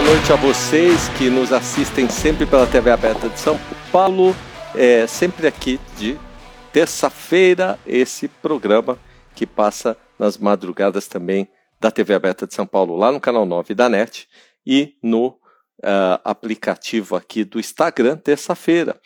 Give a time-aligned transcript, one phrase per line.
[0.00, 3.58] boa noite a vocês que nos assistem sempre pela TV aberta de São
[3.90, 4.32] Paulo.
[4.72, 6.16] É sempre aqui de
[6.72, 8.96] terça-feira esse programa
[9.34, 11.48] que passa nas madrugadas também
[11.80, 14.28] da TV aberta de São Paulo, lá no canal 9 da NET
[14.64, 19.00] e no uh, aplicativo aqui do Instagram, terça-feira.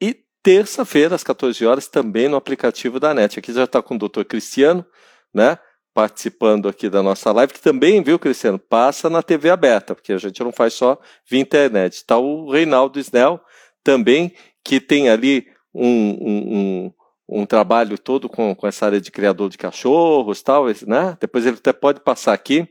[0.00, 0.14] E
[0.44, 3.40] terça-feira, às 14 horas, também no aplicativo da NET.
[3.40, 4.86] Aqui já está com o doutor Cristiano,
[5.34, 5.58] né?
[5.96, 10.18] Participando aqui da nossa live, que também, viu, Cristiano, passa na TV aberta, porque a
[10.18, 11.94] gente não faz só via internet.
[11.94, 13.40] Está o Reinaldo Snell
[13.82, 19.10] também, que tem ali um, um, um, um trabalho todo com, com essa área de
[19.10, 21.16] criador de cachorros tal, né?
[21.18, 22.68] Depois ele até pode passar aqui.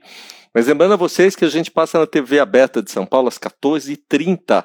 [0.54, 3.40] Mas lembrando a vocês que a gente passa na TV aberta de São Paulo às
[3.40, 4.64] 14h30,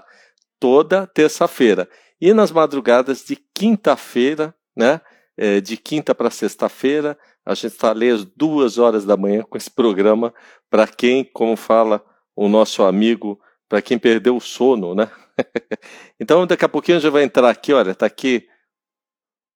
[0.58, 1.88] toda terça-feira.
[2.20, 5.00] E nas madrugadas de quinta-feira, né?
[5.42, 9.56] É, de quinta para sexta-feira, a gente está ali às duas horas da manhã com
[9.56, 10.34] esse programa
[10.68, 12.04] para quem, como fala
[12.36, 15.10] o nosso amigo, para quem perdeu o sono, né?
[16.20, 18.46] então daqui a pouquinho a gente vai entrar aqui, olha, está aqui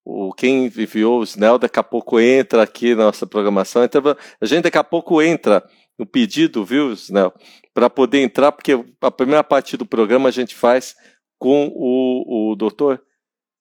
[0.02, 3.84] o quem enviou o Snell, daqui a pouco entra aqui na nossa programação.
[3.84, 4.02] Então,
[4.40, 5.62] a gente daqui a pouco entra
[5.98, 7.30] no pedido, viu, Snell,
[7.74, 10.96] para poder entrar, porque a primeira parte do programa a gente faz
[11.38, 13.02] com o, o doutor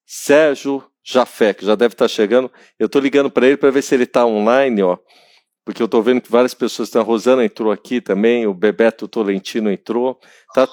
[0.06, 2.52] Sérgio Jafé, que já deve estar chegando.
[2.80, 4.98] Eu estou ligando para ele para ver se ele está online, ó.
[5.66, 7.02] Porque eu estou vendo que várias pessoas estão.
[7.02, 10.20] A Rosana entrou aqui também, o Bebeto Tolentino entrou.
[10.54, 10.68] Tá...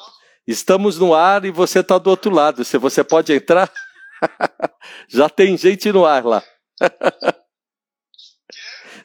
[0.46, 2.64] Estamos no ar e você está do outro lado.
[2.64, 3.70] Se você pode entrar,
[5.08, 6.42] já tem gente no ar lá.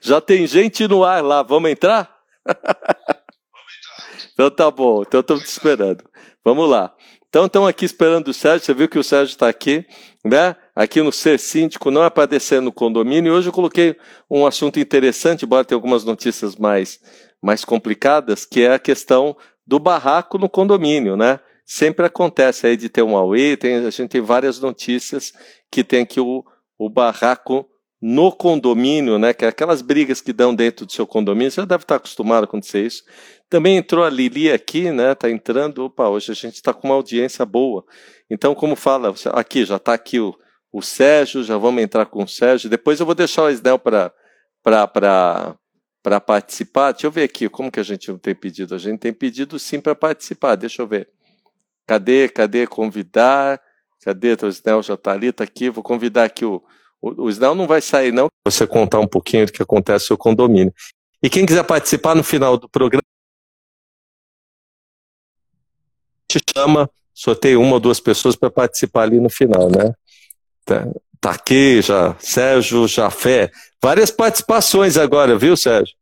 [0.02, 1.44] já tem gente no ar lá.
[1.44, 2.16] Vamos entrar?
[4.34, 5.04] então tá bom.
[5.04, 6.04] Então estamos te esperando.
[6.44, 6.96] Vamos lá.
[7.28, 8.66] Então estão aqui esperando o Sérgio.
[8.66, 9.86] Você viu que o Sérgio está aqui,
[10.24, 10.56] né?
[10.76, 13.34] Aqui no Ser Síndico, não para descer no condomínio.
[13.34, 13.96] Hoje eu coloquei
[14.30, 17.00] um assunto interessante, embora tenha algumas notícias mais,
[17.42, 21.40] mais complicadas, que é a questão do barraco no condomínio, né?
[21.66, 25.34] Sempre acontece aí de ter um AUE, tem, a gente tem várias notícias
[25.72, 26.44] que tem aqui o,
[26.78, 27.68] o barraco
[28.00, 29.34] no condomínio, né?
[29.34, 32.44] Que é aquelas brigas que dão dentro do seu condomínio, você já deve estar acostumado
[32.44, 33.04] a acontecer isso.
[33.50, 35.14] Também entrou a Lili aqui, né?
[35.14, 35.86] Está entrando.
[35.86, 37.84] Opa, hoje a gente está com uma audiência boa.
[38.30, 40.36] Então, como fala, aqui já está aqui o,
[40.76, 42.70] o Sérgio, já vamos entrar com o Sérgio.
[42.70, 44.12] Depois eu vou deixar o Esnel para
[46.20, 46.92] participar.
[46.92, 48.76] Deixa eu ver aqui, como que a gente não tem pedido?
[48.76, 51.10] A gente tem pedido sim para participar, deixa eu ver.
[51.88, 53.62] Cadê, cadê convidar?
[54.04, 54.34] Cadê?
[54.34, 55.70] O Snell já está ali, está aqui.
[55.70, 56.62] Vou convidar aqui o,
[57.02, 58.28] o, Snell não vai sair, não.
[58.46, 60.74] Você contar um pouquinho do que acontece no seu condomínio.
[61.24, 63.02] E quem quiser participar no final do programa,
[66.30, 69.96] te chama, sorteia uma ou duas pessoas para participar ali no final, né?
[71.22, 73.52] Taqueja, tá Sérgio Jafé.
[73.82, 75.96] Várias participações agora, viu, Sérgio?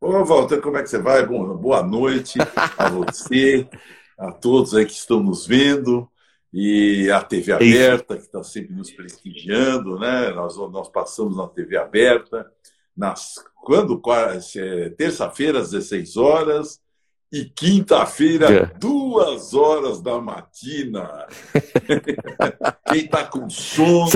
[0.00, 1.26] Ô, Walter, como é que você vai?
[1.26, 2.38] Boa noite
[2.76, 3.68] a você,
[4.18, 6.08] a todos aí que estão nos vendo,
[6.52, 10.30] e a TV aberta, que está sempre nos prestigiando, né?
[10.30, 12.50] Nós, nós passamos na TV aberta,
[12.96, 14.00] nas, quando?
[14.56, 16.80] É, terça-feira, às 16 horas,
[17.30, 18.66] e quinta-feira, é.
[18.78, 21.26] duas horas da matina.
[22.90, 24.10] Quem está com sono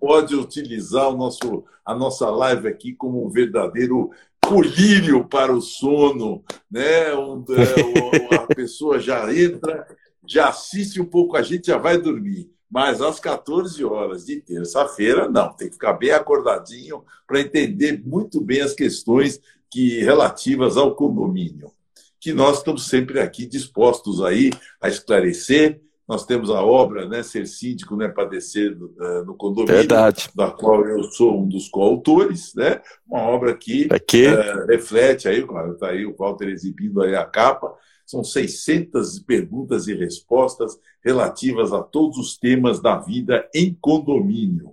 [0.00, 4.10] pode utilizar o nosso, a nossa live aqui como um verdadeiro
[4.44, 6.42] colírio para o sono.
[6.70, 7.10] Né?
[7.10, 9.86] É, a pessoa já entra,
[10.26, 12.50] já assiste um pouco, a gente já vai dormir.
[12.70, 18.42] Mas às 14 horas de terça-feira, não, tem que ficar bem acordadinho para entender muito
[18.42, 19.40] bem as questões
[19.70, 21.72] que relativas ao condomínio
[22.20, 25.80] que nós estamos sempre aqui dispostos aí a esclarecer.
[26.06, 30.30] Nós temos a obra, né, Ser Síndico, né, Padecer uh, no Condomínio, Verdade.
[30.34, 32.80] da qual eu sou um dos coautores, né?
[33.06, 34.26] Uma obra que aqui.
[34.26, 37.74] Uh, reflete aí, está aí o Walter exibindo aí a capa,
[38.06, 44.72] são 600 perguntas e respostas relativas a todos os temas da vida em condomínio.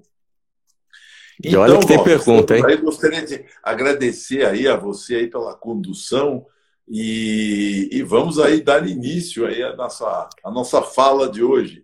[1.44, 2.64] E então, olha que tem Walter, pergunta, hein?
[2.70, 6.46] Eu gostaria de agradecer aí a você aí pela condução
[6.88, 11.84] e, e, vamos aí dar início aí à nossa, à nossa fala de hoje.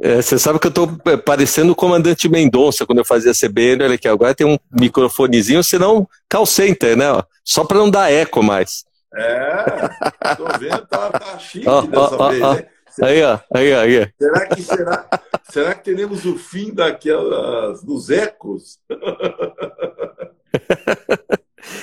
[0.00, 0.88] É, você sabe que eu estou
[1.24, 6.08] parecendo o comandante Mendonça quando eu fazia CBN, olha aqui, agora tem um microfonezinho, senão
[6.28, 7.04] call center, né?
[7.44, 8.84] Só para não dar eco mais.
[9.14, 12.66] É, tô vendo, tá, tá chique oh, dessa oh, vez, oh, né?
[12.90, 14.12] Será, aí, ó, aí, aí.
[14.18, 15.08] Será que, será,
[15.50, 18.80] será que teremos o fim daquelas, dos ecos?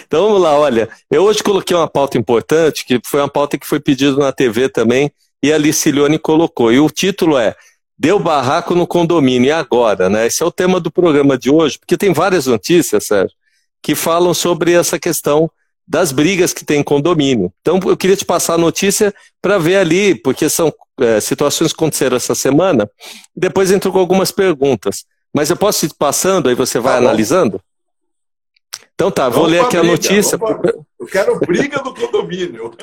[0.10, 0.90] Então vamos lá, olha.
[1.12, 4.68] Eu hoje coloquei uma pauta importante, que foi uma pauta que foi pedida na TV
[4.68, 5.12] também,
[5.42, 6.74] e a Licilione colocou.
[6.74, 7.56] E o título é
[7.96, 10.10] Deu barraco no condomínio, e agora?
[10.10, 10.26] Né?
[10.26, 13.36] Esse é o tema do programa de hoje, porque tem várias notícias, Sérgio,
[13.84, 15.48] que falam sobre essa questão
[15.88, 17.54] das brigas que tem em condomínio.
[17.62, 21.78] Então, eu queria te passar a notícia para ver ali, porque são é, situações que
[21.78, 22.90] aconteceram essa semana,
[23.38, 25.06] e depois entro com algumas perguntas.
[25.32, 27.62] Mas eu posso ir passando, aí você vai tá analisando?
[29.00, 30.38] Então tá, vou ler aqui briga, a notícia.
[31.00, 32.74] Eu quero briga do condomínio.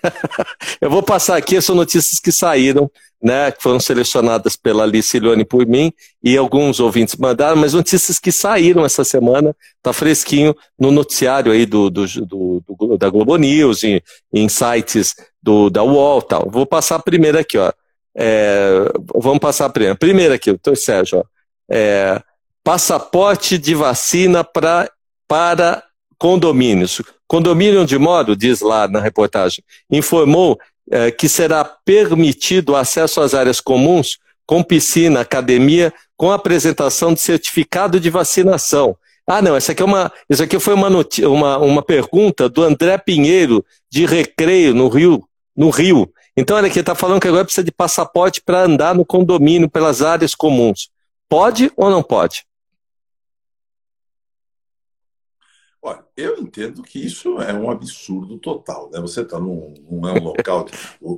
[0.80, 2.90] eu vou passar aqui, são notícias que saíram,
[3.22, 5.92] né, que foram selecionadas pela Alice Leone por mim,
[6.24, 11.66] e alguns ouvintes mandaram, mas notícias que saíram essa semana, tá fresquinho no noticiário aí
[11.66, 14.00] do, do, do, do da Globo News, em,
[14.32, 16.48] em sites do, da UOL tal.
[16.50, 17.70] Vou passar a primeira aqui, ó.
[18.16, 18.70] É,
[19.14, 19.94] vamos passar a primeira.
[19.94, 21.24] Primeira aqui, doutor Sérgio, ó.
[21.70, 22.18] É,
[22.64, 24.90] passaporte de vacina pra,
[25.28, 25.84] para
[26.18, 27.00] condomínios.
[27.28, 30.58] Condomínio de modo, diz lá na reportagem, informou
[30.90, 38.00] é, que será permitido acesso às áreas comuns com piscina, academia, com apresentação de certificado
[38.00, 38.96] de vacinação.
[39.26, 42.96] Ah, não, essa aqui, é uma, essa aqui foi uma, uma, uma pergunta do André
[42.96, 45.22] Pinheiro, de Recreio, no Rio.
[45.54, 46.10] No Rio.
[46.34, 50.00] Então, olha aqui, está falando que agora precisa de passaporte para andar no condomínio, pelas
[50.00, 50.88] áreas comuns.
[51.28, 52.44] Pode ou não pode?
[55.88, 58.90] Olha, eu entendo que isso é um absurdo total.
[58.92, 59.00] Né?
[59.00, 60.66] Você está num, num é um local.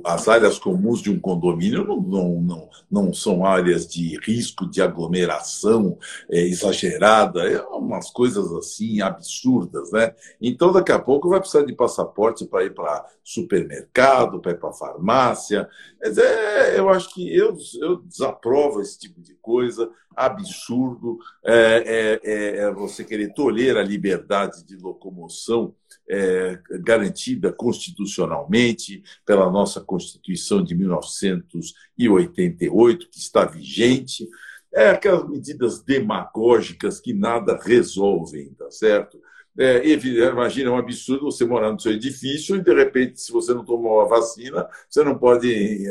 [0.05, 4.79] As áreas comuns de um condomínio não, não, não, não são áreas de risco de
[4.79, 5.97] aglomeração
[6.29, 9.91] é, exagerada, é umas coisas assim absurdas.
[9.91, 10.13] Né?
[10.39, 14.71] Então, daqui a pouco vai precisar de passaporte para ir para supermercado, para ir para
[14.71, 15.67] farmácia.
[15.99, 22.19] Mas é, eu acho que eu, eu desaprovo esse tipo de coisa absurdo é, é,
[22.23, 25.75] é, é você querer tolher a liberdade de locomoção
[26.09, 34.29] é, garantida constitucionalmente pela nossa Constituição de 1988, que está vigente.
[34.73, 39.19] É aquelas medidas demagógicas que nada resolvem, tá certo?
[39.57, 43.53] É, imagina, é um absurdo você morar no seu edifício e, de repente, se você
[43.53, 45.85] não tomou a vacina, você não pode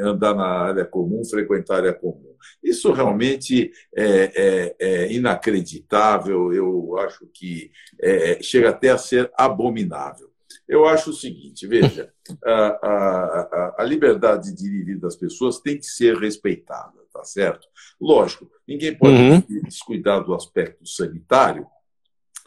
[0.00, 2.32] andar na área comum, frequentar a área comum.
[2.62, 7.70] Isso realmente é, é, é inacreditável, eu acho que
[8.00, 10.30] é, chega até a ser abominável.
[10.68, 12.12] Eu acho o seguinte, veja,
[12.44, 17.66] a, a, a liberdade de ir das pessoas tem que ser respeitada, tá certo?
[18.00, 19.40] Lógico, ninguém pode uhum.
[19.64, 21.66] descuidar do aspecto sanitário,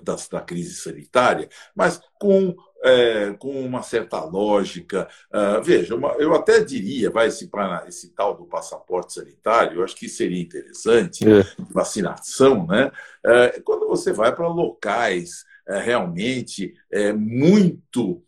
[0.04, 2.56] da, da crise sanitária, mas com
[2.86, 5.08] é, com uma certa lógica.
[5.34, 7.50] Uh, veja, uma, eu até diria, vai esse,
[7.88, 11.44] esse tal do passaporte sanitário, eu acho que seria interessante, é.
[11.72, 12.92] vacinação, né?
[13.26, 18.22] Uh, quando você vai para locais uh, realmente é, muito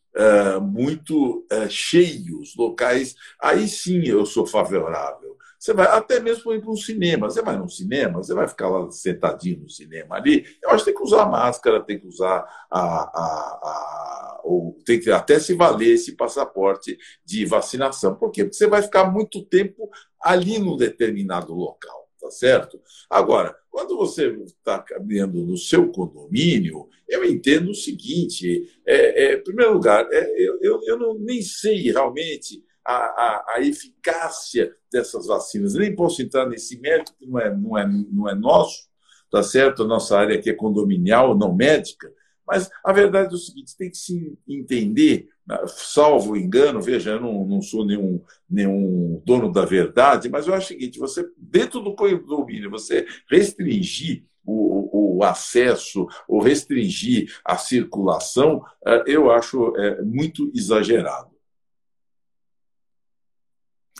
[0.63, 5.36] muito cheios, locais, aí sim eu sou favorável.
[5.67, 7.29] Você vai até mesmo ir para um cinema.
[7.29, 10.45] Você vai num cinema, você vai ficar lá sentadinho no cinema ali.
[10.63, 14.97] Eu acho que tem que usar máscara, tem que usar a, a, a ou tem
[14.97, 18.15] que até se valer esse passaporte de vacinação.
[18.15, 18.45] Por quê?
[18.45, 19.89] Porque você vai ficar muito tempo
[20.21, 22.79] ali num determinado local, tá certo?
[23.09, 29.43] Agora, quando você está caminhando no seu condomínio, eu entendo o seguinte: é, é, em
[29.43, 35.27] primeiro lugar, é, eu, eu, eu não, nem sei realmente a, a, a, eficácia dessas
[35.27, 35.73] vacinas.
[35.73, 38.87] Nem posso entrar nesse mérito, que não é, não é, não é nosso,
[39.29, 39.83] tá certo?
[39.83, 42.09] A nossa área aqui é condominial, não médica.
[42.47, 47.19] Mas a verdade é o seguinte: tem que se entender, né, salvo engano, veja, eu
[47.19, 51.81] não, não sou nenhum, nenhum dono da verdade, mas eu acho o seguinte: você, dentro
[51.81, 60.01] do condomínio, você restringir o, o, acesso ou restringir a circulação, eh, eu acho é,
[60.03, 61.36] muito exagerado.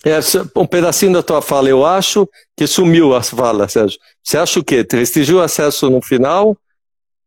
[0.06, 0.20] É,
[0.56, 4.00] um pedacinho da tua fala, eu acho que sumiu a fala, Sérgio.
[4.24, 4.86] Você acha o quê?
[4.89, 6.56] Restringir o acesso no final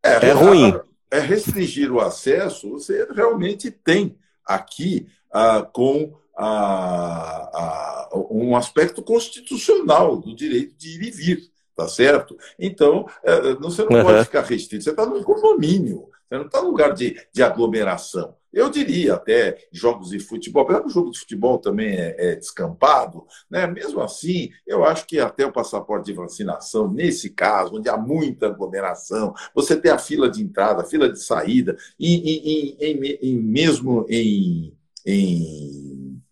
[0.03, 0.75] é, é ruim.
[1.11, 10.17] É restringir o acesso, você realmente tem aqui ah, com ah, ah, um aspecto constitucional
[10.17, 12.37] do direito de ir e vir, tá certo?
[12.59, 14.05] Então, é, você não uhum.
[14.05, 18.37] pode ficar restrito, você está num condomínio, você não está num lugar de, de aglomeração.
[18.53, 22.37] Eu diria até jogos de futebol, apesar que o jogo de futebol também é, é,
[22.37, 23.67] descampado, né?
[23.67, 28.47] mesmo assim, eu acho que até o passaporte de vacinação, nesse caso, onde há muita
[28.47, 34.77] aglomeração, você tem a fila de entrada, a fila de saída, e, mesmo em,
[35.07, 36.23] em,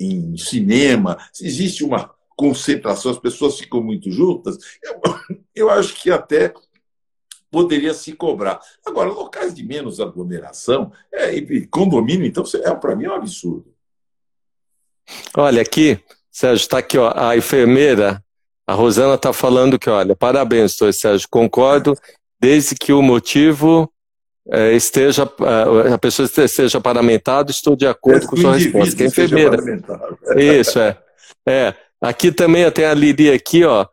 [0.00, 5.00] em, cinema, se existe uma concentração, as pessoas ficam muito juntas, eu,
[5.54, 6.52] eu acho que até
[7.54, 8.58] poderia se cobrar.
[8.84, 13.72] Agora, locais de menos aglomeração, é, condomínio, então, é, para mim é um absurdo.
[15.36, 16.00] Olha, aqui,
[16.32, 18.20] Sérgio, está aqui ó, a enfermeira,
[18.66, 21.96] a Rosana está falando que, olha, parabéns, doutor Sérgio, concordo,
[22.40, 23.88] desde que o motivo
[24.50, 25.22] é, esteja
[25.92, 28.96] a pessoa esteja paramentada, estou de acordo é, com sua resposta.
[28.96, 29.56] Que é enfermeira.
[30.36, 30.98] Isso é.
[31.46, 31.74] É.
[32.00, 33.86] Aqui também tem a Lili aqui, ó,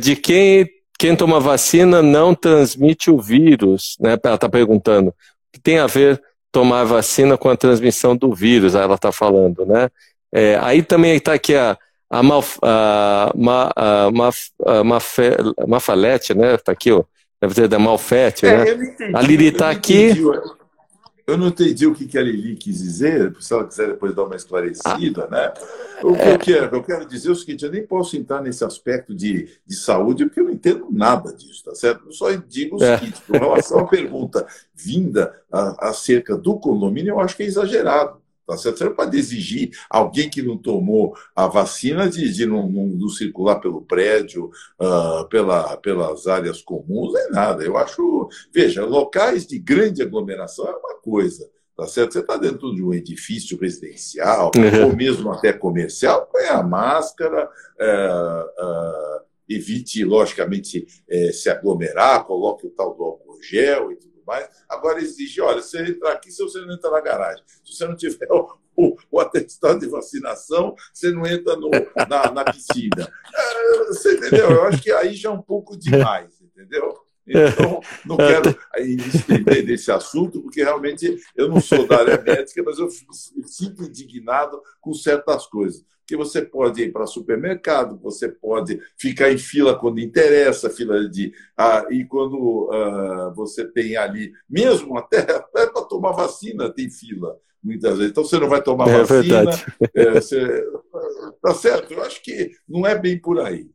[0.00, 4.16] de quem quem toma vacina não transmite o vírus, né?
[4.22, 5.10] Ela está perguntando.
[5.10, 5.14] O
[5.52, 6.22] que tem a ver
[6.52, 8.74] tomar vacina com a transmissão do vírus?
[8.74, 9.88] Ela está falando, né?
[10.32, 11.76] É, aí também está aqui a,
[12.10, 13.32] a, Malf, a,
[13.76, 16.54] a, Maf, a Mafalete, né?
[16.54, 17.04] Está aqui, ó.
[17.40, 18.70] Deve ser da Malfete, é, né?
[18.70, 20.10] Entendi, a Lili está aqui.
[20.10, 20.24] Entendi,
[21.26, 24.36] eu não entendi o que a Lili quis dizer, se ela quiser depois dar uma
[24.36, 25.52] esclarecida, né?
[26.02, 26.34] O que é...
[26.34, 29.48] eu, quero, eu quero dizer é o seguinte: eu nem posso entrar nesse aspecto de,
[29.66, 32.06] de saúde, porque eu não entendo nada disso, tá certo?
[32.06, 32.98] Eu só digo o é.
[32.98, 38.23] seguinte: com relação à pergunta vinda acerca do condomínio, eu acho que é exagerado.
[38.46, 38.78] Tá certo?
[38.78, 43.08] Você não pode exigir alguém que não tomou a vacina de, de não, não, não
[43.08, 47.64] circular pelo prédio, uh, pela, pelas áreas comuns, é nada.
[47.64, 48.28] Eu acho.
[48.52, 51.48] Veja, locais de grande aglomeração é uma coisa.
[51.76, 52.12] Tá certo?
[52.12, 54.86] Você está dentro de um edifício residencial, uhum.
[54.88, 57.48] ou mesmo até comercial, põe a máscara,
[57.80, 64.13] é, é, evite, logicamente, é, se aglomerar, coloque o tal do álcool gel e tudo
[64.26, 64.48] mais.
[64.68, 67.42] Agora exige, olha, você entrar aqui se você não entrar na garagem.
[67.64, 71.70] Se você não tiver o, o, o atestado de vacinação, você não entra no,
[72.08, 73.10] na, na piscina.
[73.88, 74.50] Você entendeu?
[74.50, 77.04] Eu acho que aí já é um pouco demais, entendeu?
[77.26, 82.78] Então, não quero estender nesse assunto, porque realmente eu não sou da área médica, mas
[82.78, 89.32] eu fico indignado com certas coisas que você pode ir para supermercado, você pode ficar
[89.32, 95.18] em fila quando interessa, fila de ah, e quando ah, você tem ali, mesmo até,
[95.20, 98.10] até para tomar vacina tem fila muitas vezes.
[98.10, 99.50] Então você não vai tomar é vacina,
[99.94, 100.64] é, você,
[101.42, 101.94] tá certo?
[101.94, 103.66] Eu acho que não é bem por aí.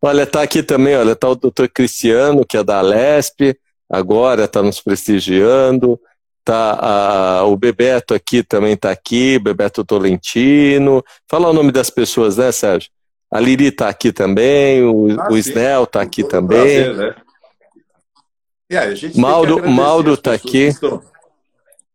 [0.00, 3.56] Olha, está aqui também, olha, está o doutor Cristiano, que é da Alesp,
[3.88, 5.98] agora está nos prestigiando.
[6.44, 11.02] Tá, a, o Bebeto aqui também está aqui, Bebeto Tolentino.
[11.28, 12.90] Fala o nome das pessoas, né, Sérgio?
[13.30, 16.58] A Liri está aqui também, o, ah, o Snell está aqui também.
[16.58, 17.14] Prazer, né?
[19.16, 20.68] Mauro, Mauro está aqui.
[20.68, 21.02] Estão,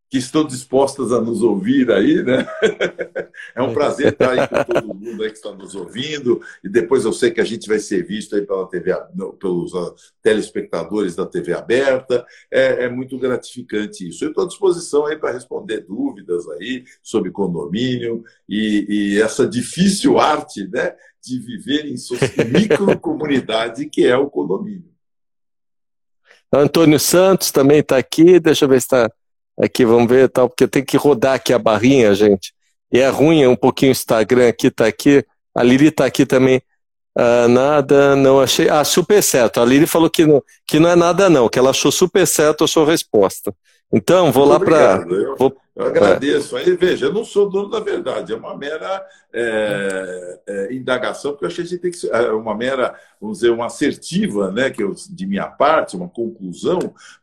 [0.09, 2.47] que estão dispostas a nos ouvir aí, né?
[3.53, 6.41] É um prazer estar aí com todo mundo aí que está nos ouvindo.
[6.63, 8.95] E depois eu sei que a gente vai ser visto aí pela TV,
[9.39, 12.25] pelos ah, telespectadores da TV aberta.
[12.51, 14.23] É, é muito gratificante isso.
[14.23, 18.85] Eu estou à disposição aí para responder dúvidas aí sobre condomínio e,
[19.15, 21.95] e essa difícil arte, né, de viver em
[22.51, 24.91] microcomunidade que é o condomínio.
[26.51, 28.39] Antônio Santos também está aqui.
[28.39, 29.11] Deixa eu ver se está
[29.59, 32.53] Aqui, vamos ver tal, porque tem que rodar aqui a barrinha, gente.
[32.91, 35.25] E é ruim, é um pouquinho o Instagram aqui, tá aqui.
[35.55, 36.61] A Lili tá aqui também.
[37.17, 38.69] Ah, nada, não achei.
[38.69, 39.59] Ah, super certo.
[39.59, 42.63] A Lili falou que não, que não é nada, não, que ela achou super certo
[42.63, 43.53] a sua resposta.
[43.91, 45.05] Então, vou Muito lá para.
[45.37, 45.55] Vou...
[45.77, 46.57] Eu agradeço.
[46.57, 51.45] Aí, veja, eu não sou dono da verdade, é uma mera é, é, indagação, porque
[51.45, 54.51] eu achei que a gente tem que ser é uma mera, vamos dizer, uma assertiva,
[54.51, 56.79] né, que eu, de minha parte, uma conclusão,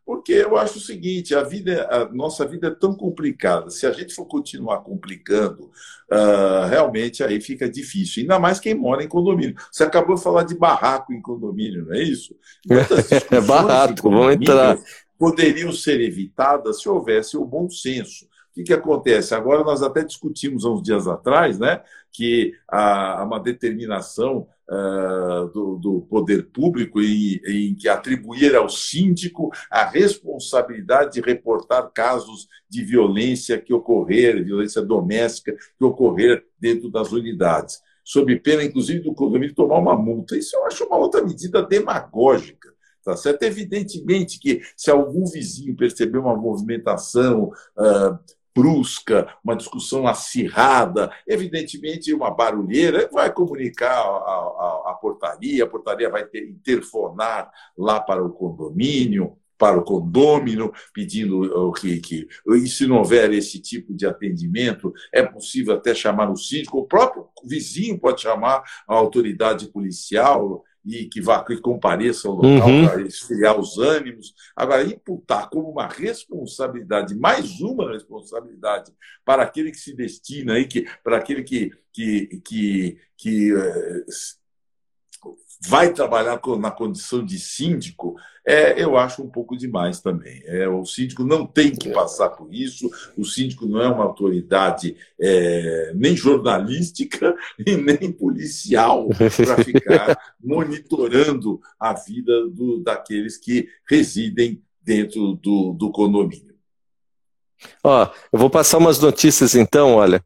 [0.07, 3.71] porque eu acho o seguinte: a vida, a nossa vida é tão complicada.
[3.71, 5.65] Se a gente for continuar complicando,
[6.13, 8.23] uh, realmente aí fica difícil.
[8.23, 9.57] Ainda mais quem mora em condomínio.
[9.71, 12.37] Você acabou de falar de barraco em condomínio, não é isso?
[13.33, 14.79] É barraco, vamos entrar
[15.25, 18.27] poderiam ser evitadas se houvesse o bom senso.
[18.27, 19.35] O que, que acontece?
[19.35, 25.77] Agora nós até discutimos há uns dias atrás né, que há uma determinação uh, do,
[25.77, 32.85] do, poder público em, em, que atribuir ao síndico a responsabilidade de reportar casos de
[32.85, 39.55] violência que ocorrer, violência doméstica que ocorrer dentro das unidades, sob pena, inclusive, do condomínio
[39.55, 40.37] tomar uma multa.
[40.37, 42.74] Isso eu acho uma outra medida demagógica.
[43.05, 43.43] Tá certo?
[43.43, 48.19] Evidentemente que se algum vizinho perceber uma movimentação uh,
[48.55, 56.09] brusca, uma discussão acirrada, evidentemente uma barulheira, vai comunicar a, a, a portaria, a portaria
[56.09, 62.87] vai ter, interfonar lá para o condomínio, para o condômino, pedindo que, que, e se
[62.87, 67.99] não houver esse tipo de atendimento, é possível até chamar o síndico, o próprio vizinho
[67.99, 72.89] pode chamar a autoridade policial, e que vá que compareça ao local uhum.
[72.89, 74.35] para esfriar os ânimos.
[74.55, 78.93] Agora, imputar como uma responsabilidade, mais uma responsabilidade
[79.25, 84.05] para aquele que se destina aí, que, para aquele que, que, que, que eh,
[85.67, 88.17] vai trabalhar na condição de síndico,
[88.47, 90.43] é, eu acho um pouco demais também.
[90.45, 94.97] É, o síndico não tem que passar por isso, o síndico não é uma autoridade
[95.19, 97.35] é, nem jornalística
[97.67, 105.91] e nem policial para ficar monitorando a vida do, daqueles que residem dentro do, do
[105.91, 106.55] condomínio.
[107.83, 110.23] Ó, eu vou passar umas notícias então, olha,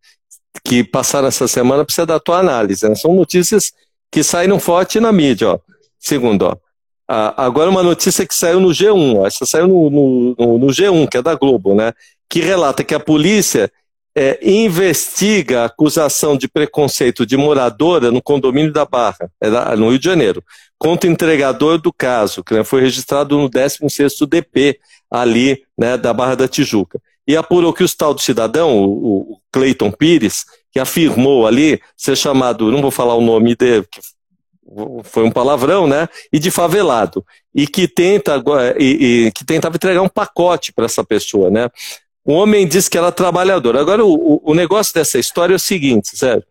[0.64, 2.88] que passaram essa semana para você dar a tua análise.
[2.88, 2.96] Né?
[2.96, 3.72] São notícias
[4.10, 5.58] que saíram forte na mídia, ó.
[5.98, 6.56] Segundo, ó.
[7.36, 9.26] agora uma notícia que saiu no G1, ó.
[9.26, 11.92] essa saiu no, no, no, G1, que é da Globo, né?
[12.28, 13.70] Que relata que a polícia
[14.14, 19.98] é, investiga a acusação de preconceito de moradora no condomínio da Barra, é no Rio
[19.98, 20.42] de Janeiro,
[20.78, 24.78] contra o entregador do caso, que né, foi registrado no 16º DP,
[25.10, 27.00] ali né, da Barra da Tijuca.
[27.26, 32.16] E apurou que o tal do cidadão, o, o Cleiton Pires, que afirmou ali ser
[32.16, 33.86] chamado, não vou falar o nome dele,
[35.04, 36.08] foi um palavrão, né?
[36.32, 37.24] E de favelado.
[37.54, 38.42] E que tenta
[38.78, 41.70] e, e que tentava entregar um pacote para essa pessoa, né?
[42.24, 43.76] O homem disse que era trabalhador.
[43.76, 46.44] Agora, o, o negócio dessa história é o seguinte, sério.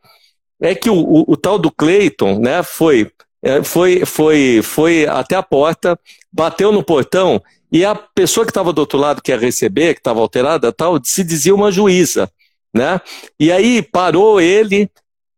[0.60, 3.12] É que o, o, o tal do Cleiton, né, foi,
[3.44, 6.00] é, foi, foi, foi até a porta,
[6.34, 7.40] bateu no portão
[7.72, 11.00] e a pessoa que estava do outro lado, que ia receber, que estava alterada, tal,
[11.04, 12.28] se dizia uma juíza
[12.77, 13.01] né?
[13.39, 14.89] E aí parou ele,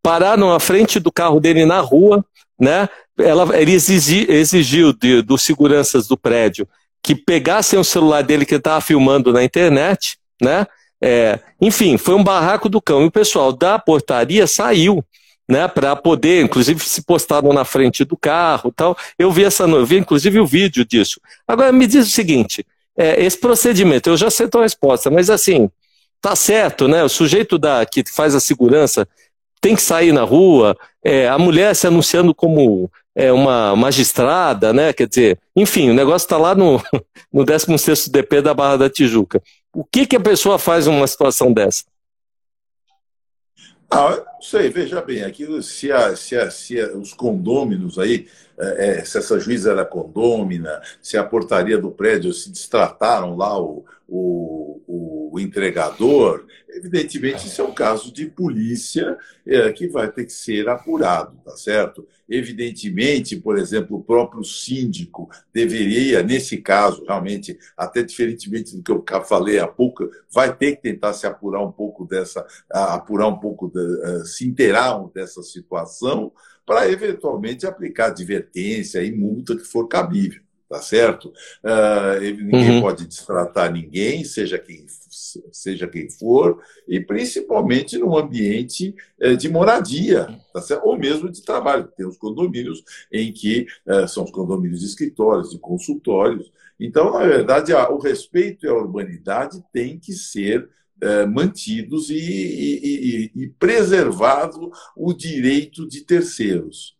[0.02, 2.24] pararam na frente do carro dele na rua,
[2.58, 2.88] né?
[3.18, 4.92] Ela, ele exigi, exigiu
[5.24, 6.68] dos seguranças do prédio
[7.02, 10.66] que pegassem o celular dele que ele estava filmando na internet, né?
[11.02, 13.02] É, enfim, foi um barraco do cão.
[13.02, 15.02] E o pessoal da portaria saiu,
[15.48, 18.96] né, para poder, inclusive se postaram na frente do carro, tal.
[19.18, 21.20] Eu vi essa, vi inclusive o vídeo disso.
[21.48, 22.64] Agora me diz o seguinte:
[22.96, 25.70] é, esse procedimento, eu já sei a resposta, mas assim,
[26.20, 27.02] tá certo, né?
[27.02, 29.08] O sujeito da, que faz a segurança
[29.60, 34.92] tem que sair na rua, é, a mulher se anunciando como é, uma magistrada, né?
[34.92, 36.82] Quer dizer, enfim, o negócio está lá no,
[37.32, 39.42] no 16 DP da Barra da Tijuca.
[39.74, 41.84] O que, que a pessoa faz numa situação dessa?
[43.90, 48.26] Ah, não sei, veja bem, aquilo, se, a, se, a, se a, os condôminos aí,
[48.58, 53.60] é, é, se essa juíza era condômina, se a portaria do prédio se destrataram lá
[53.60, 60.24] o, o, o, entregador, evidentemente isso é um caso de polícia é, que vai ter
[60.24, 62.06] que ser apurado, tá certo?
[62.28, 69.22] Evidentemente, por exemplo, o próprio síndico deveria, nesse caso, realmente, até diferentemente do que eu
[69.24, 73.68] falei há pouco, vai ter que tentar se apurar um pouco dessa, apurar um pouco,
[73.68, 76.32] de, se inteirar dessa situação,
[76.64, 80.40] para eventualmente aplicar advertência e multa que for cabível
[80.70, 81.32] tá certo?
[81.64, 82.80] Uh, ninguém uhum.
[82.80, 84.86] pode destratar ninguém, seja quem,
[85.50, 90.86] seja quem for, e principalmente num ambiente uh, de moradia, tá certo?
[90.86, 91.90] ou mesmo de trabalho.
[91.96, 96.52] Tem os condomínios em que uh, são os condomínios de escritórios, de consultórios.
[96.78, 100.68] Então, na verdade, o respeito e a urbanidade têm que ser
[101.02, 106.96] eh, mantidos e, e, e, e preservado o direito de terceiros.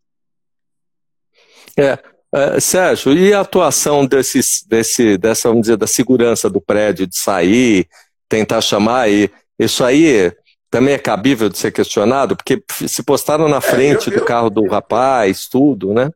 [1.79, 1.99] É,
[2.33, 7.19] Uh, Sérgio, e a atuação desses, desse, dessa, vamos dizer, da segurança do prédio, de
[7.19, 7.89] sair,
[8.29, 10.33] tentar chamar, e isso aí
[10.71, 14.25] também é cabível de ser questionado, porque se postaram na frente é, eu, eu, do
[14.25, 16.09] carro do rapaz, tudo, né?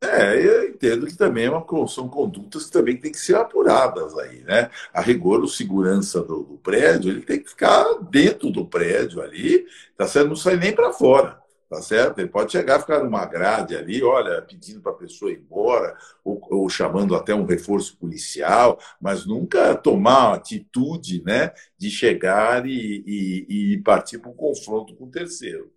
[0.00, 4.16] É, eu entendo que também é uma, são condutas que também têm que ser apuradas
[4.16, 4.70] aí, né?
[4.92, 9.66] A rigor, o segurança do, do prédio, ele tem que ficar dentro do prédio ali,
[9.96, 10.28] tá certo?
[10.28, 12.18] Não sai nem para fora tá certo?
[12.18, 16.40] Ele pode chegar ficar numa grade ali, olha, pedindo para a pessoa ir embora, ou,
[16.50, 23.74] ou, chamando até um reforço policial, mas nunca tomar atitude né, de chegar e, e,
[23.74, 25.70] e partir para um confronto com o terceiro.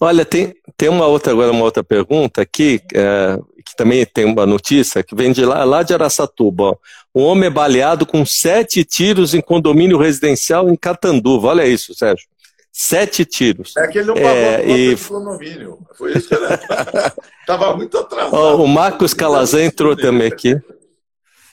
[0.00, 4.44] Olha, tem, tem uma outra agora, uma outra pergunta aqui, é, que também tem uma
[4.44, 6.78] notícia que vem de lá, lá de Araçatuba.
[7.14, 11.48] Um homem é baleado com sete tiros em condomínio residencial em Catanduva.
[11.48, 12.26] Olha isso, Sérgio.
[12.70, 13.74] Sete tiros.
[13.78, 14.96] É que ele não pagou é, e...
[14.96, 15.78] condomínio.
[15.96, 16.44] Foi isso que ele
[17.40, 18.62] estava muito atrasado.
[18.62, 20.60] O Marcos Calazan entrou também aqui.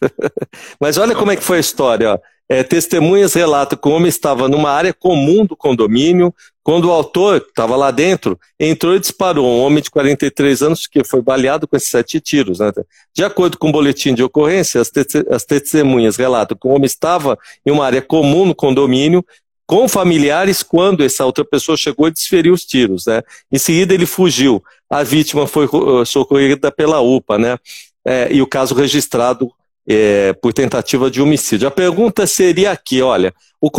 [0.81, 2.13] Mas olha como é que foi a história.
[2.13, 2.19] Ó.
[2.49, 7.41] É, testemunhas relatam que o homem estava numa área comum do condomínio, quando o autor,
[7.41, 9.45] que estava lá dentro, entrou e disparou.
[9.45, 12.59] Um homem de 43 anos que foi baleado com esses sete tiros.
[12.59, 12.71] Né?
[13.13, 16.85] De acordo com o boletim de ocorrência, as, te as testemunhas relatam que o homem
[16.85, 19.25] estava em uma área comum no condomínio,
[19.65, 23.05] com familiares quando essa outra pessoa chegou e desferiu os tiros.
[23.05, 23.21] Né?
[23.51, 24.63] Em seguida, ele fugiu.
[24.89, 27.57] A vítima foi uh, socorrida pela UPA, né?
[28.05, 29.49] É, e o caso registrado
[29.87, 31.67] é, por tentativa de homicídio.
[31.67, 33.69] A pergunta seria aqui, olha, o,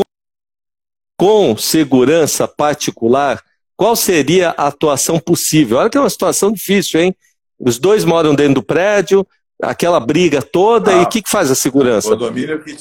[1.17, 3.43] com segurança particular,
[3.77, 5.79] qual seria a atuação possível?
[5.79, 7.15] Olha que é uma situação difícil, hein?
[7.59, 9.27] Os dois moram dentro do prédio,
[9.63, 12.09] aquela briga toda, ah, e o que, que faz a segurança?
[12.09, 12.75] O condomínio que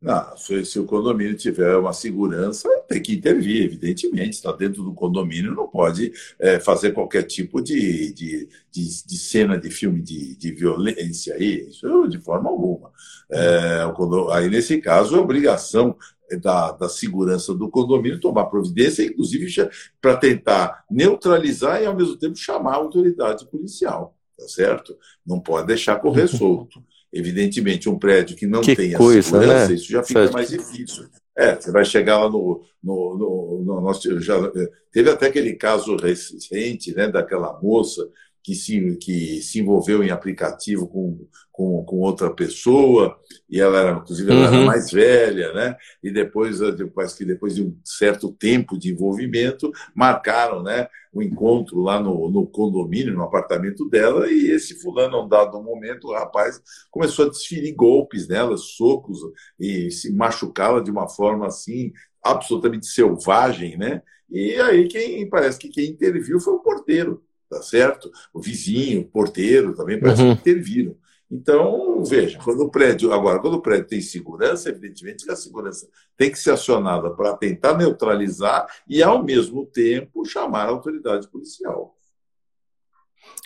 [0.00, 4.36] Não, se o condomínio tiver uma segurança, tem que intervir, evidentemente.
[4.36, 9.58] Está dentro do condomínio, não pode é, fazer qualquer tipo de, de, de, de, cena
[9.58, 12.92] de filme de, de violência aí, isso de forma alguma.
[13.28, 13.82] É,
[14.34, 15.96] aí, nesse caso, é obrigação
[16.40, 19.68] da, da, segurança do condomínio tomar providência, inclusive
[20.00, 24.96] para tentar neutralizar e, ao mesmo tempo, chamar a autoridade policial, tá certo?
[25.26, 26.80] Não pode deixar correr solto.
[27.12, 29.74] Evidentemente, um prédio que não que tem coisa, segurança, né?
[29.74, 31.06] isso já fica mais difícil.
[31.36, 32.62] É, você vai chegar lá no.
[32.82, 34.36] no, no, no nosso, já,
[34.92, 38.08] teve até aquele caso recente né, daquela moça
[38.48, 43.14] que se, que se envolveu em aplicativo com, com, com outra pessoa,
[43.46, 44.54] e ela era, inclusive, ela uhum.
[44.54, 45.76] era mais velha, né?
[46.02, 51.22] E depois, depois, que depois de um certo tempo de envolvimento, marcaram né, o um
[51.22, 56.08] encontro lá no, no condomínio, no apartamento dela, e esse fulano, a um dado momento,
[56.08, 56.58] o rapaz
[56.90, 59.18] começou a desferir golpes nela, socos,
[59.60, 61.92] e se machucá-la de uma forma assim,
[62.24, 64.00] absolutamente selvagem, né?
[64.30, 68.10] E aí quem parece que quem interviu foi o porteiro tá certo?
[68.32, 70.34] O vizinho, o porteiro também parece uhum.
[70.34, 70.96] que interviram.
[71.30, 75.86] Então, veja, quando o prédio, agora, quando o prédio tem segurança, evidentemente que a segurança
[76.16, 81.94] tem que ser acionada para tentar neutralizar e, ao mesmo tempo, chamar a autoridade policial.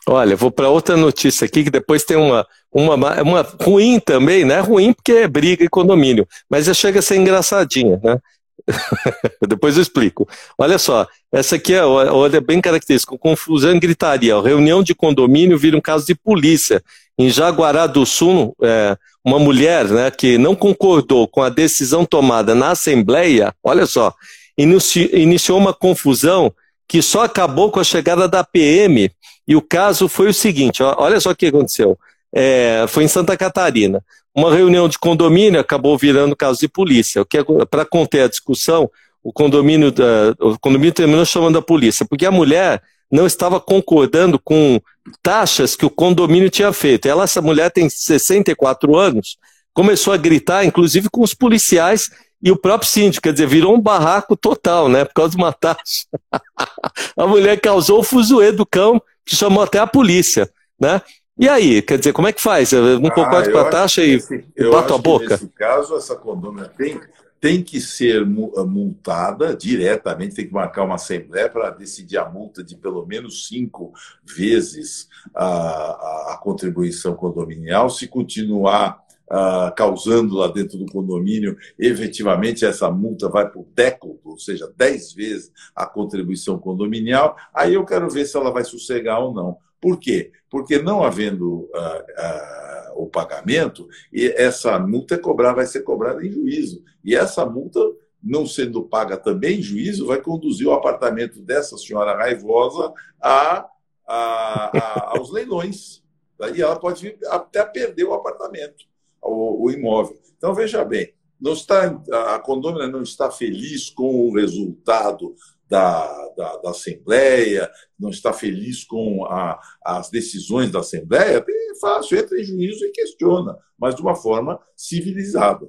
[0.06, 4.60] Olha, vou para outra notícia aqui, que depois tem uma, uma, uma ruim também, né?
[4.60, 8.18] Ruim porque é briga e condomínio, mas já chega a ser engraçadinha, né?
[9.46, 10.29] Depois eu explico.
[10.59, 14.40] Olha só, essa aqui é, olha, bem característica, confusão e gritaria.
[14.40, 16.83] Reunião de condomínio vira um caso de polícia.
[17.18, 22.55] Em Jaguará do Sul, é, uma mulher né, que não concordou com a decisão tomada
[22.55, 24.12] na Assembleia, olha só,
[24.57, 26.53] inici, iniciou uma confusão
[26.88, 29.11] que só acabou com a chegada da PM.
[29.46, 31.98] E o caso foi o seguinte: olha só o que aconteceu.
[32.34, 34.02] É, foi em Santa Catarina.
[34.34, 37.20] Uma reunião de condomínio acabou virando caso de polícia.
[37.20, 38.90] É, para conter a discussão,
[39.22, 44.38] o condomínio, da, o condomínio terminou chamando a polícia, porque a mulher não estava concordando
[44.38, 44.80] com
[45.22, 47.06] taxas que o condomínio tinha feito.
[47.06, 49.36] Ela, essa mulher tem 64 anos,
[49.74, 52.10] começou a gritar, inclusive com os policiais
[52.42, 55.52] e o próprio síndico, quer dizer, virou um barraco total, né, por causa de uma
[55.52, 56.06] taxa.
[57.16, 61.00] a mulher causou o fuzuê do cão, que chamou até a polícia, né?
[61.42, 62.70] E aí, quer dizer, como é que faz?
[62.70, 65.31] Eu não concordo ah, com a taxa e esse, bato a boca?
[65.31, 67.00] Nesse caso, essa condômina tem,
[67.40, 72.62] tem que ser eh, multada diretamente, tem que marcar uma assembleia para decidir a multa
[72.62, 73.92] de pelo menos cinco
[74.24, 77.90] vezes a, a, a contribuição condominial.
[77.90, 79.02] Se continuar
[79.33, 85.14] Uh, causando lá dentro do condomínio, efetivamente essa multa vai o décimo, ou seja, dez
[85.14, 89.57] vezes a contribuição condominial, aí eu quero ver se ela vai sossegar ou não.
[89.82, 90.30] Por quê?
[90.48, 96.30] Porque não havendo ah, ah, o pagamento, essa multa é cobrar, vai ser cobrada em
[96.30, 96.84] juízo.
[97.04, 97.80] E essa multa,
[98.22, 103.68] não sendo paga também em juízo, vai conduzir o apartamento dessa senhora raivosa a,
[104.06, 106.00] a, a aos leilões.
[106.38, 108.84] Daí ela pode até perder o apartamento,
[109.20, 110.16] o, o imóvel.
[110.36, 111.86] Então, veja bem, não está,
[112.34, 115.34] a condômina não está feliz com o resultado
[115.72, 122.18] da, da, da Assembleia, não está feliz com a, as decisões da Assembleia, é fácil,
[122.18, 125.66] entra em juízo e questiona, mas de uma forma civilizada.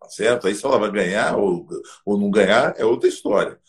[0.00, 0.46] Tá certo?
[0.46, 1.68] Aí se ela vai ganhar ou,
[2.06, 3.60] ou não ganhar é outra história.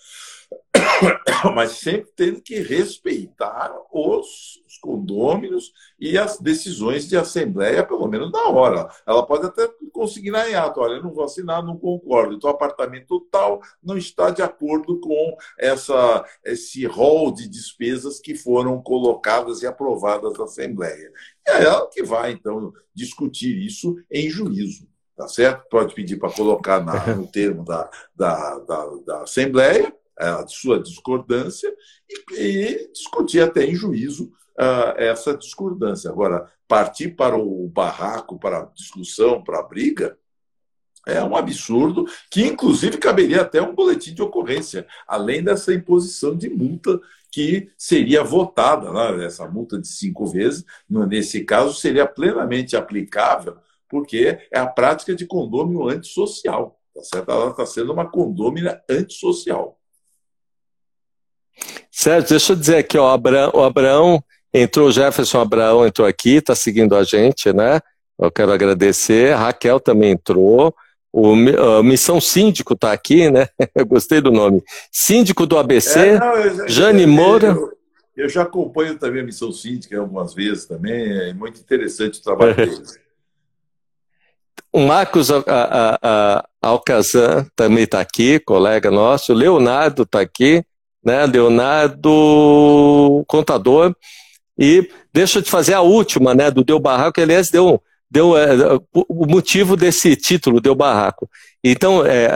[1.55, 8.31] Mas sempre tendo que respeitar os, os condôminos e as decisões de assembleia, pelo menos
[8.31, 8.89] na hora.
[9.05, 12.33] Ela pode até conseguir na ato, olha, não vou assinar, não concordo.
[12.35, 18.35] Então, o apartamento tal não está de acordo com essa, esse rol de despesas que
[18.35, 21.11] foram colocadas e aprovadas na Assembleia.
[21.47, 24.87] E é ela que vai, então, discutir isso em juízo.
[25.15, 25.67] Tá certo?
[25.69, 31.73] Pode pedir para colocar na, no termo da, da, da, da Assembleia a sua discordância
[32.09, 36.09] e, e discutir até em juízo uh, essa discordância.
[36.09, 40.17] Agora, partir para o barraco, para a discussão, para a briga,
[41.07, 46.49] é um absurdo que, inclusive, caberia até um boletim de ocorrência, além dessa imposição de
[46.49, 46.99] multa
[47.31, 49.25] que seria votada, né?
[49.25, 55.25] essa multa de cinco vezes, nesse caso, seria plenamente aplicável, porque é a prática de
[55.25, 56.79] condômino antissocial.
[56.93, 57.31] Tá certo?
[57.31, 59.78] Ela está sendo uma condômina antissocial.
[62.01, 63.13] Certo, deixa eu dizer aqui, ó,
[63.53, 67.81] o Abraão entrou, o Jefferson Abraão entrou aqui, está seguindo a gente, né?
[68.17, 69.33] Eu quero agradecer.
[69.33, 70.73] A Raquel também entrou.
[71.11, 73.49] O uh, Missão Síndico está aqui, né?
[73.75, 74.63] Eu gostei do nome.
[74.89, 77.47] Síndico do ABC, é, não, eu, Jane Moura.
[77.47, 77.77] Eu,
[78.15, 81.29] eu, já acompanho também a Missão Síndica algumas vezes também.
[81.29, 82.97] É muito interessante o trabalho deles.
[84.71, 89.33] o Marcos a, a, a, Alcazan também está aqui, colega nosso.
[89.33, 90.63] Leonardo está aqui,
[91.03, 91.25] né?
[91.25, 93.95] Leonardo Contador.
[94.57, 96.51] E deixa eu te fazer a última, né?
[96.51, 97.81] Do Deu Barraco, aliás deu,
[98.11, 98.49] deu é,
[98.93, 101.29] o motivo desse título, Deu Barraco.
[101.63, 102.29] Então, é,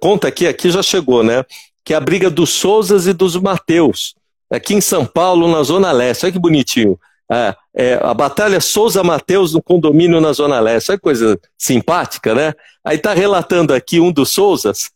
[0.00, 1.44] conta aqui, aqui já chegou, né?
[1.84, 4.14] Que é a briga dos Souzas e dos Mateus,
[4.50, 6.26] aqui em São Paulo, na Zona Leste.
[6.26, 6.98] Olha que bonitinho.
[7.30, 10.92] É, é, a Batalha Souza Mateus no condomínio na Zona Leste.
[10.92, 12.54] Olha que coisa simpática, né?
[12.84, 14.90] Aí está relatando aqui um dos Souzas,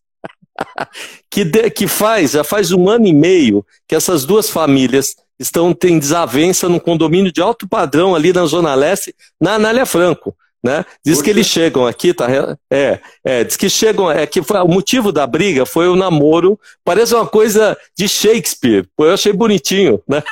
[1.31, 5.73] que, de, que faz, já faz um ano e meio que essas duas famílias estão
[5.73, 10.37] têm desavença num condomínio de alto padrão ali na Zona Leste, na Anália Franco.
[10.63, 10.85] Né?
[11.03, 11.25] Diz Poxa.
[11.25, 12.27] que eles chegam aqui, tá?
[12.71, 16.61] É, é, diz que chegam, é que foi, o motivo da briga foi o namoro,
[16.85, 20.23] parece uma coisa de Shakespeare, eu achei bonitinho, né?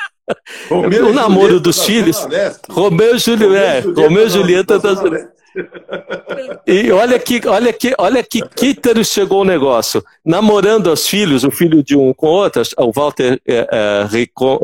[0.71, 2.19] o namoro dos filhos.
[2.69, 3.89] Romeu e Julieta.
[3.97, 4.95] Romeu e Julieta da
[6.67, 10.05] E olha que, olha que, olha que quítero chegou o negócio.
[10.25, 14.07] Namorando os filhos, o filho de um com outro, o Walter é, é,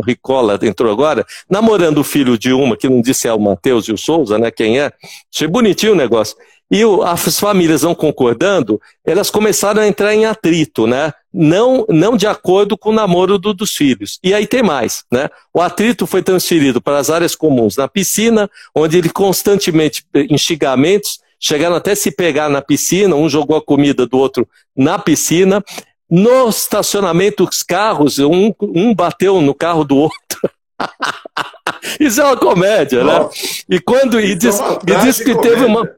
[0.07, 3.92] Ricola entrou agora, namorando o filho de uma, que não disse é o Matheus e
[3.92, 4.50] o Souza, né?
[4.50, 4.92] Quem é?
[5.33, 6.37] Achei bonitinho o negócio.
[6.70, 11.12] E o, as famílias não concordando, elas começaram a entrar em atrito, né?
[11.33, 14.18] Não, não de acordo com o namoro do, dos filhos.
[14.22, 15.29] E aí tem mais, né?
[15.53, 21.20] O atrito foi transferido para as áreas comuns na piscina, onde ele constantemente, em xingamentos,
[21.38, 25.62] chegaram até se pegar na piscina, um jogou a comida do outro na piscina.
[26.11, 30.50] No estacionamento, os carros, um, um bateu no carro do outro.
[32.00, 33.29] Isso é uma comédia, né?
[33.68, 35.88] E quando e diz, é e diz que teve uma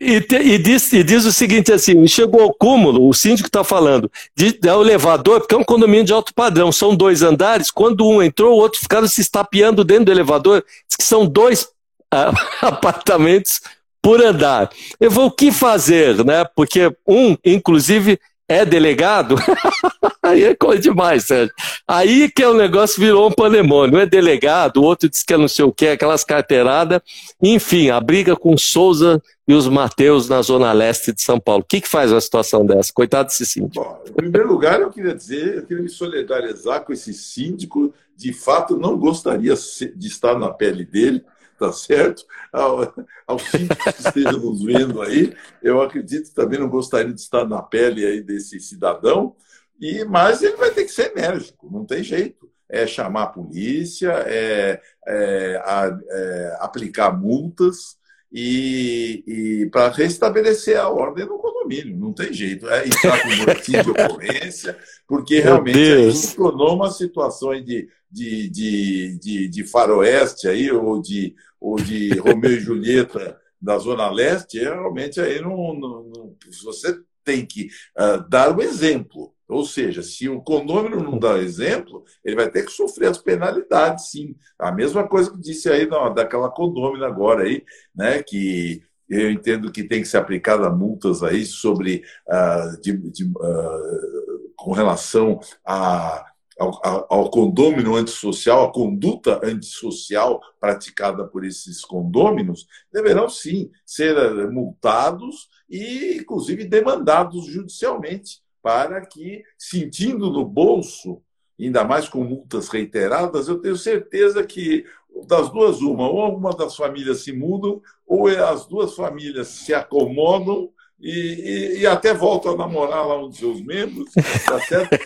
[0.00, 3.62] e, te, e, diz, e, diz, o seguinte assim, chegou ao cúmulo, o síndico está
[3.62, 7.70] falando, de, é o elevador, porque é um condomínio de alto padrão, são dois andares,
[7.70, 11.68] quando um entrou, o outro ficaram se estapeando dentro do elevador, diz que são dois
[12.10, 12.32] ah,
[12.62, 13.60] apartamentos
[14.02, 14.70] por andar.
[15.00, 16.44] Eu vou o que fazer, né?
[16.54, 19.34] Porque um, inclusive, é delegado,
[20.22, 21.52] aí é coisa demais, Sérgio.
[21.86, 23.98] Aí que é o negócio virou um pandemônio.
[23.98, 27.00] Um é delegado, o outro diz que é não sei o que, aquelas carteiradas.
[27.42, 31.62] Enfim, a briga com Souza e os Mateus na zona leste de São Paulo.
[31.62, 32.92] O que, que faz uma situação dessa?
[32.92, 33.84] Coitado desse síndico.
[33.84, 37.92] Bom, em primeiro lugar, eu queria dizer, eu queria me solidarizar com esse síndico.
[38.16, 41.22] De fato, não gostaria de estar na pele dele
[41.58, 42.24] tá certo?
[42.52, 42.94] Ao,
[43.26, 47.62] ao síndicos que estejam nos vendo aí, eu acredito também não gostaria de estar na
[47.62, 49.34] pele aí desse cidadão,
[49.80, 52.50] e mas ele vai ter que ser enérgico, não tem jeito.
[52.68, 57.96] É chamar a polícia, é, é, a, é aplicar multas
[58.32, 62.68] e, e para restabelecer a ordem no condomínio, não tem jeito.
[62.68, 68.48] É entrar com boletim de ocorrência, porque realmente a gente tornou uma situação de, de,
[68.48, 74.58] de, de, de faroeste aí, ou de, ou de Romeu e Julieta da Zona Leste,
[74.58, 79.34] realmente aí não, não, não você tem que uh, dar o exemplo.
[79.48, 84.10] Ou seja, se o condomínio não dá exemplo, ele vai ter que sofrer as penalidades,
[84.10, 84.34] sim.
[84.58, 89.70] A mesma coisa que disse aí não, daquela condomínio agora aí, né, que eu entendo
[89.70, 96.24] que tem que ser aplicada multas aí sobre uh, de, de, uh, com relação a
[96.58, 104.46] ao, ao condômino antissocial, a conduta antissocial praticada por esses condôminos, deverão sim ser eh,
[104.46, 111.22] multados e, inclusive, demandados judicialmente, para que, sentindo no bolso,
[111.60, 114.84] ainda mais com multas reiteradas, eu tenho certeza que
[115.26, 120.70] das duas, uma, ou uma das famílias se mudam, ou as duas famílias se acomodam
[121.00, 124.10] e, e, e, até volta a namorar lá um dos seus membros,
[124.46, 124.96] tá certo?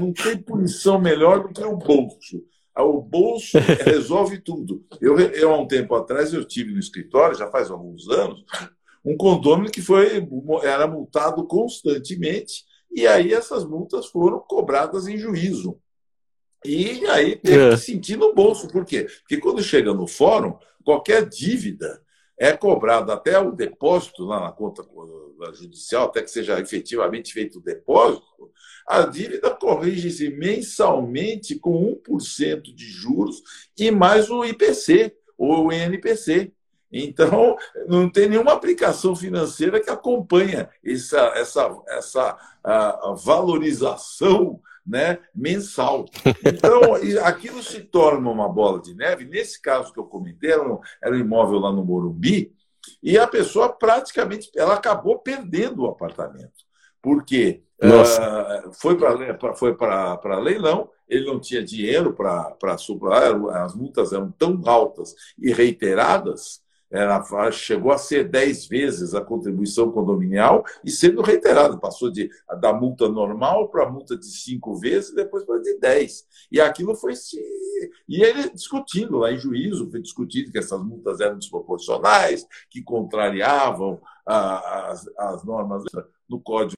[0.00, 2.42] não tem punição melhor do que o bolso.
[2.74, 4.84] Ah, o bolso resolve tudo.
[5.00, 8.44] Eu, eu, há um tempo atrás, eu tive no escritório, já faz alguns anos,
[9.04, 10.26] um condomínio que foi,
[10.62, 15.78] era multado constantemente, e aí essas multas foram cobradas em juízo.
[16.66, 17.70] E aí tem é.
[17.70, 18.68] que sentir no bolso.
[18.68, 19.06] Por quê?
[19.20, 22.02] Porque quando chega no fórum, qualquer dívida
[22.38, 24.84] é cobrado até o depósito lá na conta
[25.54, 28.50] judicial, até que seja efetivamente feito o depósito,
[28.86, 33.42] a dívida corrige-se mensalmente com 1% de juros
[33.76, 36.52] e mais o IPC, ou o INPC.
[36.92, 37.56] Então,
[37.88, 46.06] não tem nenhuma aplicação financeira que acompanha essa, essa, essa a, a valorização né, mensal.
[46.44, 46.94] Então,
[47.24, 49.24] aquilo se torna uma bola de neve.
[49.24, 52.54] Nesse caso que eu comentei, era um, era um imóvel lá no Morumbi,
[53.02, 56.64] e a pessoa praticamente ela acabou perdendo o apartamento.
[57.02, 59.76] Porque uh, foi para foi
[60.40, 67.50] leilão, ele não tinha dinheiro para suprar, as multas eram tão altas e reiteradas era,
[67.50, 71.78] chegou a ser 10 vezes a contribuição condominial e sendo reiterado.
[71.78, 76.26] Passou de, da multa normal para a multa de 5 vezes, depois para de 10.
[76.50, 77.40] E aquilo foi se.
[78.08, 84.00] E ele discutindo lá em juízo, foi discutido que essas multas eram desproporcionais, que contrariavam
[84.24, 85.84] as, as normas
[86.28, 86.76] do Código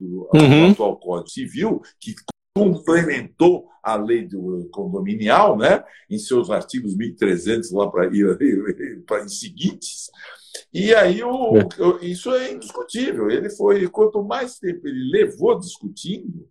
[0.00, 0.70] uhum.
[0.70, 2.14] atual Código Civil, que
[2.58, 8.10] complementou a lei do condominial, né, em seus artigos 1300 lá para
[9.06, 10.10] para seguintes.
[10.72, 12.04] E aí o, é.
[12.04, 13.30] isso é indiscutível.
[13.30, 16.48] Ele foi quanto mais tempo ele levou discutindo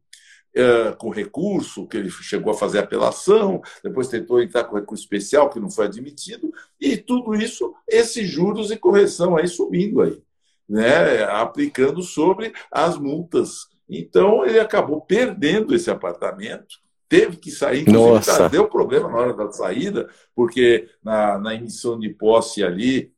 [0.56, 5.50] é, com recurso, que ele chegou a fazer apelação, depois tentou entrar com recurso especial
[5.50, 10.20] que não foi admitido, e tudo isso, esses juros e correção aí subindo aí,
[10.68, 18.50] né, aplicando sobre as multas então ele acabou perdendo esse apartamento, teve que sair, inclusive
[18.50, 23.14] deu problema na hora da saída, porque na, na emissão de posse ali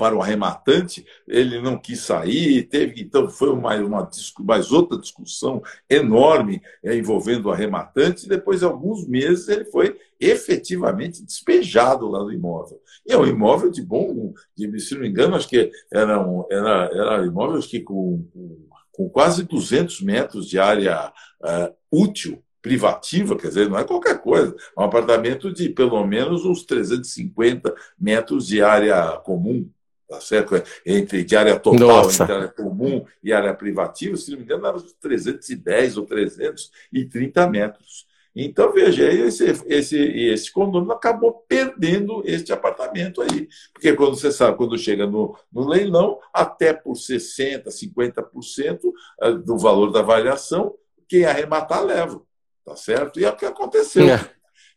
[0.00, 5.62] para o arrematante, ele não quis sair, teve então foi mais uma mais outra discussão
[5.90, 12.20] enorme é, envolvendo o arrematante, e depois de alguns meses ele foi efetivamente despejado lá
[12.20, 12.80] do imóvel.
[13.06, 16.46] E é um imóvel de bom, de, se não me engano, acho que era um,
[16.50, 21.10] era, era imóvel que com, com com quase 200 metros de área
[21.40, 24.54] uh, útil, privativa, quer dizer, não é qualquer coisa.
[24.76, 29.66] É um apartamento de pelo menos uns 350 metros de área comum,
[30.06, 30.62] tá certo?
[30.84, 32.24] Entre de área total, Nossa.
[32.24, 38.06] entre área comum e área privativa, se não me engano, era 310 ou 330 metros.
[38.34, 43.48] Então, veja, esse, esse, esse condomínio acabou perdendo este apartamento aí.
[43.72, 48.78] Porque quando você sabe, quando chega no, no leilão, até por 60%, 50%
[49.22, 50.74] eh, do valor da avaliação,
[51.08, 52.22] quem arrematar leva.
[52.64, 53.18] Tá certo?
[53.18, 54.08] E é o que aconteceu.
[54.08, 54.30] É.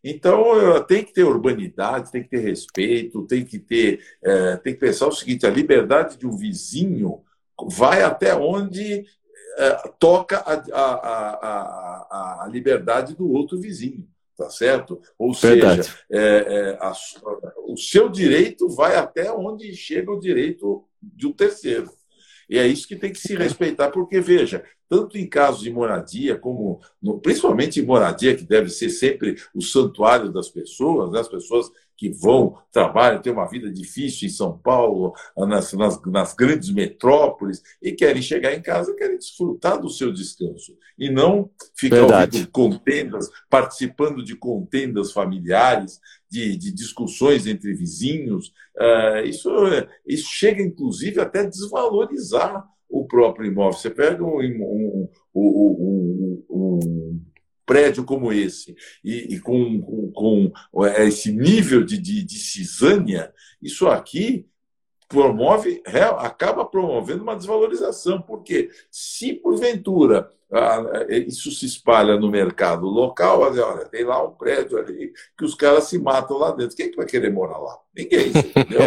[0.04, 4.02] Então, tem que ter urbanidade, tem que ter respeito, tem que ter.
[4.22, 7.22] É, tem que pensar o seguinte: a liberdade de um vizinho
[7.70, 9.06] vai até onde
[9.58, 10.94] é, toca a, a,
[11.42, 15.02] a, a, liberdade do outro vizinho, tá certo?
[15.18, 15.84] Ou Verdade.
[15.84, 16.94] seja, é, é, a,
[17.68, 21.90] o seu direito vai até onde chega o direito de um terceiro.
[22.50, 26.38] E é isso que tem que se respeitar, porque, veja, tanto em casos de moradia,
[26.38, 31.20] como no, principalmente em moradia, que deve ser sempre o santuário das pessoas, né?
[31.20, 36.34] as pessoas que vão, trabalham, têm uma vida difícil em São Paulo, nas, nas, nas
[36.34, 40.78] grandes metrópoles, e querem chegar em casa, querem desfrutar do seu descanso.
[40.98, 42.38] E não ficar Verdade.
[42.38, 48.52] ouvindo contendas, participando de contendas familiares, de, de discussões entre vizinhos.
[48.76, 49.50] Uh, isso,
[50.06, 53.80] isso chega, inclusive, até a desvalorizar o próprio imóvel.
[53.80, 57.22] Você pega um, um, um, um
[57.66, 63.88] prédio como esse e, e com, com, com, esse nível de, de, de cisânia, isso
[63.88, 64.48] aqui
[65.08, 65.84] promove,
[66.18, 70.30] acaba promovendo uma desvalorização, porque se porventura
[71.28, 75.86] isso se espalha no mercado local, olha, tem lá um prédio ali que os caras
[75.86, 76.76] se matam lá dentro.
[76.76, 77.80] Quem é que vai querer morar lá?
[77.96, 78.82] Ninguém, entendeu?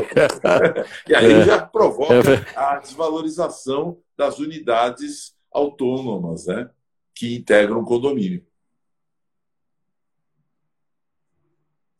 [1.08, 6.70] e aí já provoca é a desvalorização das unidades autônomas né,
[7.14, 8.44] que integram o condomínio.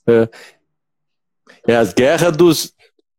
[0.07, 0.29] É,
[1.69, 2.73] é as guerras dos,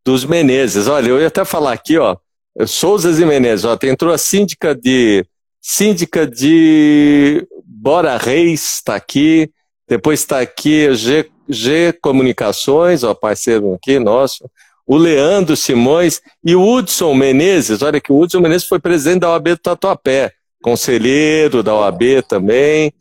[0.06, 0.88] dos Menezes.
[0.88, 2.18] Olha, eu ia até falar aqui, ó,
[2.66, 5.26] Souzas e Menezes, ó, entrou a síndica de
[5.62, 9.52] síndica de Bora Reis, está aqui,
[9.88, 14.50] depois está aqui G, G Comunicações, ó, parceiro aqui nosso,
[14.86, 19.32] o Leandro Simões e o Hudson Menezes, olha que o Hudson Menezes foi presidente da
[19.32, 20.32] OAB do Tatuapé,
[20.64, 22.94] conselheiro da OAB também,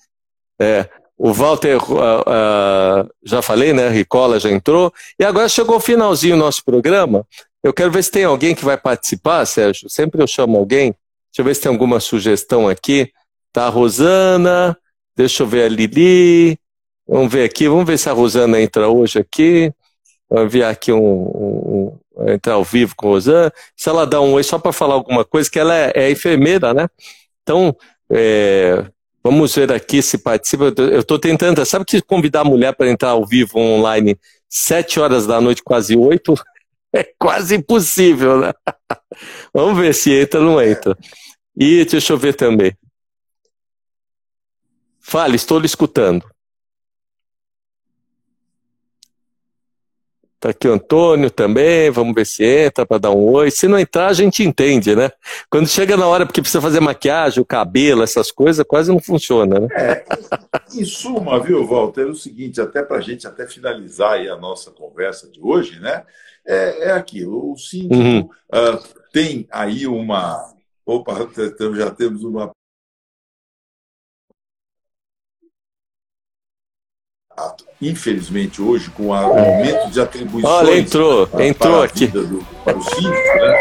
[0.60, 3.88] é, o Walter, uh, uh, já falei, né?
[3.88, 4.92] Ricola já entrou.
[5.18, 7.26] E agora chegou o finalzinho do nosso programa.
[7.62, 9.88] Eu quero ver se tem alguém que vai participar, Sérgio.
[9.88, 10.94] Sempre eu chamo alguém.
[11.32, 13.10] Deixa eu ver se tem alguma sugestão aqui.
[13.52, 14.76] Tá Rosana,
[15.16, 16.58] deixa eu ver a Lili.
[17.08, 19.72] Vamos ver aqui, vamos ver se a Rosana entra hoje aqui.
[20.28, 23.52] Vou enviar aqui um, um, um entrar ao vivo com a Rosana.
[23.74, 26.74] Se ela dá um oi só para falar alguma coisa, que ela é, é enfermeira,
[26.74, 26.88] né?
[27.42, 27.74] Então,
[28.10, 28.84] é,
[29.26, 30.72] Vamos ver aqui se participa.
[30.78, 34.16] Eu estou tentando, sabe que convidar a mulher para entrar ao vivo online
[34.48, 36.34] sete horas da noite, quase oito,
[36.94, 38.52] é quase impossível, né?
[39.52, 40.96] Vamos ver se entra ou não entra.
[41.56, 42.72] E deixa eu ver também.
[45.00, 46.24] Fale, estou lhe escutando.
[50.46, 53.50] Tá aqui o Antônio também, vamos ver se entra para dar um oi.
[53.50, 55.10] Se não entrar, a gente entende, né?
[55.50, 59.58] Quando chega na hora porque precisa fazer maquiagem, o cabelo, essas coisas, quase não funciona,
[59.58, 59.66] né?
[59.72, 60.04] É,
[60.72, 64.70] em suma, viu, Walter, é o seguinte, até para a gente até finalizar a nossa
[64.70, 66.04] conversa de hoje, né?
[66.46, 68.20] É, é aquilo, o síndico uhum.
[68.20, 68.80] uh,
[69.12, 70.54] tem aí uma...
[70.84, 71.28] Opa,
[71.74, 72.52] já temos uma
[77.80, 82.82] infelizmente hoje com o aumento de atribuições Olha, entrou, para, entrou aqui do, para o
[82.82, 83.56] síndico, né?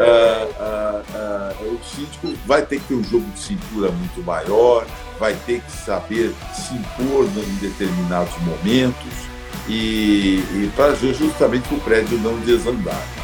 [0.00, 4.86] Ah, ah, ah, o síndico vai ter que ter um jogo de cintura muito maior,
[5.18, 9.28] vai ter que saber se impor em determinados momentos
[9.68, 13.17] e, e para justamente o prédio não desandar.